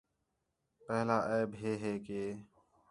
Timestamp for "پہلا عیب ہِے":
0.85-1.71